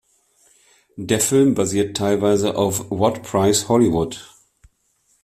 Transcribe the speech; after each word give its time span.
Der 0.95 1.19
Film 1.19 1.53
basiert 1.53 1.95
teilweise 1.95 2.55
auf 2.55 2.89
"What 2.89 3.21
Price 3.21 3.69
Hollywood? 3.69 4.33